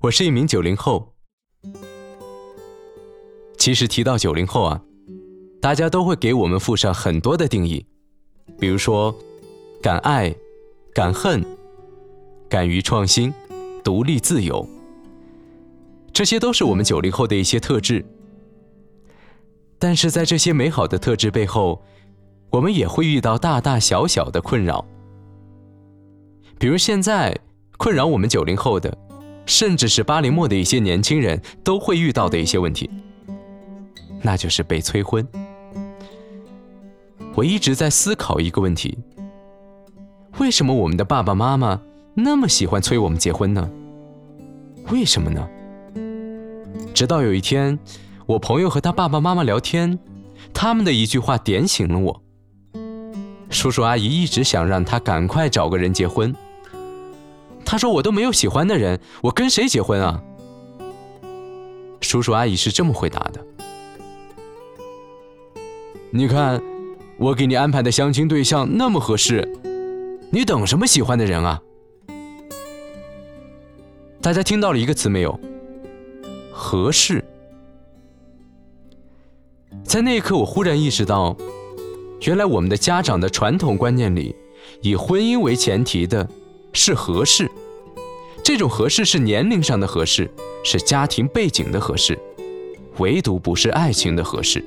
[0.00, 1.12] 我是一名九零后。
[3.58, 4.80] 其实提到九零后啊，
[5.60, 7.84] 大家都会给我们附上很多的定义，
[8.60, 9.12] 比如说
[9.82, 10.32] 敢爱、
[10.94, 11.44] 敢恨、
[12.48, 13.34] 敢于创新、
[13.82, 14.64] 独立自由，
[16.12, 18.06] 这些都是我们九零后的一些特质。
[19.80, 21.82] 但是在这些美好的特质背后，
[22.50, 24.86] 我们也会遇到大大小小的困扰，
[26.56, 27.36] 比如现在
[27.78, 28.96] 困扰我们九零后的。
[29.48, 32.88] 甚至是八零末的一些年轻人都会遇到的一些问题，
[34.20, 35.26] 那就是被催婚。
[37.34, 38.98] 我一直在思考一个问题：
[40.38, 41.80] 为什么我们的爸爸妈妈
[42.14, 43.68] 那么喜欢催我们结婚呢？
[44.90, 45.48] 为什么呢？
[46.92, 47.78] 直到有一天，
[48.26, 49.98] 我朋友和他爸爸妈妈聊天，
[50.52, 52.22] 他们的一句话点醒了我。
[53.48, 56.34] 叔叔阿姨一直想让他赶快找个人结婚。
[57.70, 60.22] 他说：“我都没有喜欢的人，我跟谁结婚啊？”
[62.00, 63.44] 叔叔阿姨是这么回答的
[66.08, 66.62] ：“你看，
[67.18, 69.46] 我给你安排的相亲对象那么合适，
[70.30, 71.60] 你等什么喜欢的人啊？”
[74.22, 75.38] 大家听到了一个词没有？
[76.50, 77.22] 合适。
[79.84, 81.36] 在那一刻，我忽然意识到，
[82.22, 84.34] 原来我们的家长的传统观念里，
[84.80, 86.26] 以婚姻为前提的。
[86.78, 87.50] 是合适，
[88.44, 90.30] 这种合适是年龄上的合适，
[90.62, 92.16] 是家庭背景的合适，
[92.98, 94.64] 唯独不是爱情的合适。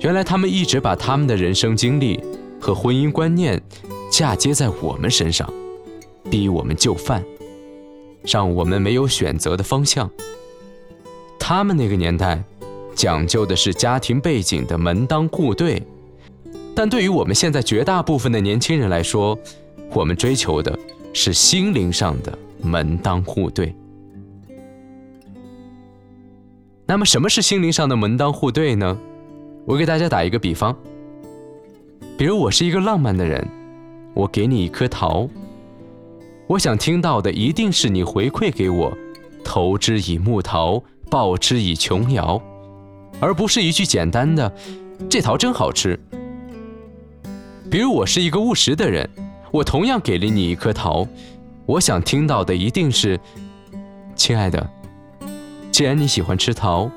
[0.00, 2.22] 原来他们一直把他们的人生经历
[2.60, 3.60] 和婚姻观念
[4.10, 5.50] 嫁接在我们身上，
[6.30, 7.24] 逼我们就范，
[8.22, 10.08] 让我们没有选择的方向。
[11.40, 12.44] 他们那个年代
[12.94, 15.82] 讲究的是家庭背景的门当户对，
[16.74, 19.36] 但对于我们现在绝大部分的年轻人来说，
[19.92, 20.78] 我们追求的
[21.12, 23.74] 是心灵上的门当户对。
[26.86, 28.98] 那么，什么是心灵上的门当户对呢？
[29.66, 30.74] 我给大家打一个比方，
[32.16, 33.46] 比如我是一个浪漫的人，
[34.14, 35.28] 我给你一颗桃，
[36.46, 38.96] 我想听到的一定是你回馈给我
[39.44, 42.40] “投之以木桃，报之以琼瑶”，
[43.20, 44.50] 而不是一句简单的
[45.10, 46.00] “这桃真好吃”。
[47.70, 49.08] 比如我是一个务实的人。
[49.50, 51.06] 我同样给了你一颗桃，
[51.64, 53.18] 我想听到的一定是，
[54.14, 54.70] 亲爱的，
[55.70, 56.90] 既然你喜欢吃桃，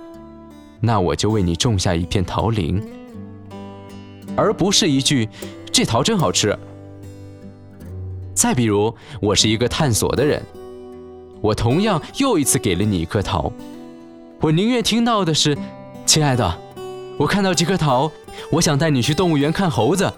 [0.79, 2.81] 那我就为你种下一片桃林，
[4.35, 5.29] 而不是一句
[5.71, 6.57] “这桃真好吃”。
[8.33, 10.43] 再比如，我是一个探索的人，
[11.41, 13.51] 我同样又一次给了你一颗桃，
[14.41, 15.57] 我宁愿听到的是，
[16.05, 16.57] 亲爱的，
[17.17, 18.11] 我看到这颗桃，
[18.51, 20.11] 我想带你去动物园看猴子。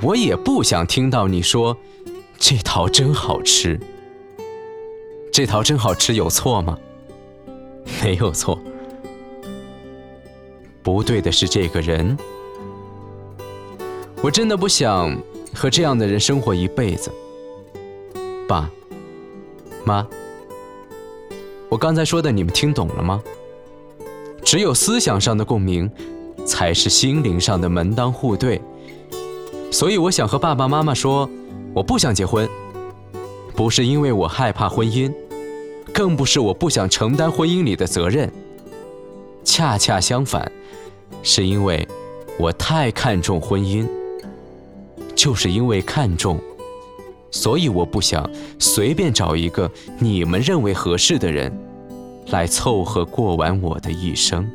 [0.00, 1.76] 我也不想听到你说
[2.38, 3.78] “这桃真好吃”，
[5.32, 6.78] 这桃真好吃有错吗？
[8.02, 8.58] 没有错，
[10.82, 12.16] 不对的是这个人。
[14.22, 15.20] 我真的不想
[15.52, 17.10] 和这样的人生活一辈子。
[18.46, 18.70] 爸
[19.84, 20.06] 妈，
[21.68, 23.20] 我刚才说的你们听懂了吗？
[24.44, 25.90] 只有思想上的共鸣，
[26.46, 28.60] 才是心灵上的门当户对。
[29.70, 31.28] 所以我想和爸爸妈妈说，
[31.74, 32.48] 我不想结婚，
[33.54, 35.12] 不是因为我害怕婚姻，
[35.92, 38.32] 更不是我不想承担婚姻里的责任。
[39.44, 40.50] 恰恰相反，
[41.22, 41.86] 是因为
[42.38, 43.86] 我太看重婚姻。
[45.14, 46.38] 就是因为看重，
[47.32, 48.30] 所以我不想
[48.60, 49.68] 随便找一个
[49.98, 51.52] 你们认为合适的人，
[52.28, 54.48] 来凑合过完我的一生。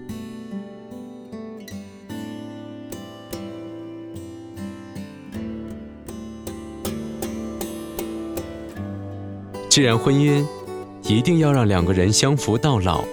[9.73, 10.45] 既然婚姻
[11.01, 13.03] 一定要让两个人相扶到老，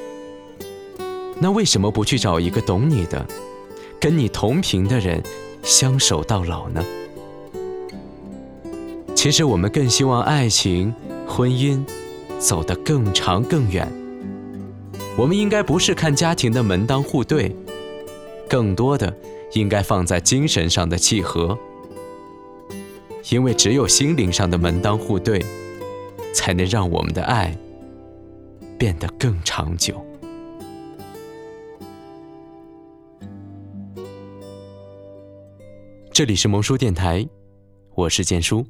[1.38, 3.26] 那为什么不去找一个懂你的、
[3.98, 5.22] 跟你同频的人
[5.62, 6.84] 相守到老呢？
[9.14, 10.94] 其实我们更希望爱情、
[11.26, 11.82] 婚姻
[12.38, 13.90] 走得更长更远。
[15.16, 17.56] 我们应该不是看家庭的门当户对，
[18.46, 19.10] 更多的
[19.54, 21.58] 应该放在精神上的契合，
[23.30, 25.42] 因为只有心灵上的门当户对。
[26.32, 27.56] 才能让我们的爱
[28.78, 30.04] 变得更长久。
[36.12, 37.26] 这里是萌叔电台，
[37.94, 38.66] 我是建叔。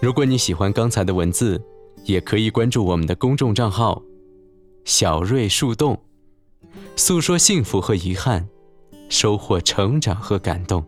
[0.00, 1.60] 如果你喜欢刚才的文字，
[2.04, 4.02] 也可以关注我们的公众账号
[4.84, 5.98] “小瑞树洞”，
[6.96, 8.46] 诉说幸福和遗憾，
[9.08, 10.84] 收获成长和感动。